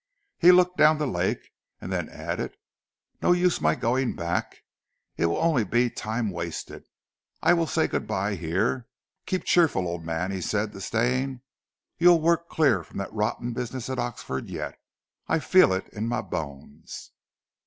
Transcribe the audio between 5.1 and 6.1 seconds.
It will only be